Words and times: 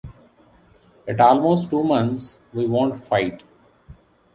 At 1.07 1.19
almost 1.19 1.69
two 1.69 1.83
months, 1.83 2.39
we 2.53 2.65
won’t 2.65 2.97
fight. 3.03 3.43